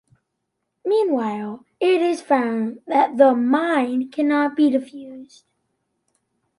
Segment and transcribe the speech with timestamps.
[0.83, 5.43] Meanwhile, it is found that the mine cannot be defused.